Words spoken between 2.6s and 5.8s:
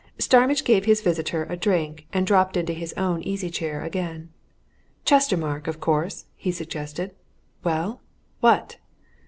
his own easy chair again. "Chestermarke, of